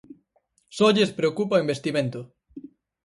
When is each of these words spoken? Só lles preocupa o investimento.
Só 0.77 0.87
lles 0.95 1.15
preocupa 1.19 1.57
o 1.59 1.63
investimento. 1.65 2.19